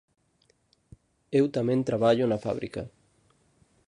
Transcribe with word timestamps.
_Eu 1.39 1.45
tamén 1.57 1.87
traballo 1.89 2.25
na 2.27 2.41
fábrica. 2.45 2.81